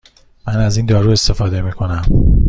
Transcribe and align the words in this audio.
من 0.47 0.55
از 0.55 0.77
این 0.77 0.85
دارو 0.85 1.11
استفاده 1.11 1.61
می 1.61 1.71
کنم. 1.71 2.05